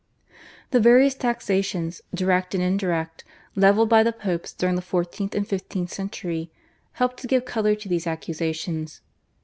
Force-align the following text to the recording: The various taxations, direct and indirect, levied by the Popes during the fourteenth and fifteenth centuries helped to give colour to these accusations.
The 0.71 0.79
various 0.79 1.13
taxations, 1.13 2.01
direct 2.11 2.55
and 2.55 2.63
indirect, 2.63 3.23
levied 3.55 3.87
by 3.87 4.01
the 4.01 4.11
Popes 4.11 4.51
during 4.51 4.75
the 4.75 4.81
fourteenth 4.81 5.35
and 5.35 5.47
fifteenth 5.47 5.91
centuries 5.93 6.47
helped 6.93 7.17
to 7.19 7.27
give 7.27 7.45
colour 7.45 7.75
to 7.75 7.87
these 7.87 8.07
accusations. 8.07 9.01